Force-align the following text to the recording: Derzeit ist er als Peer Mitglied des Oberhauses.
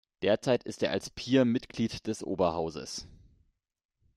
Derzeit 0.23 0.63
ist 0.63 0.81
er 0.81 0.91
als 0.93 1.11
Peer 1.11 1.45
Mitglied 1.45 2.07
des 2.07 2.23
Oberhauses. 2.23 3.07